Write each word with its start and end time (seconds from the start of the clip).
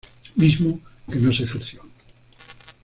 Mismo 0.33 0.79
que 1.07 1.17
no 1.17 1.31
se 1.31 1.43
ejerció. 1.43 1.83